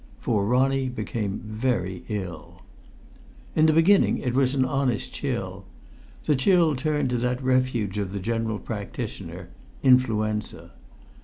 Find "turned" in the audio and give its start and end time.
6.75-7.11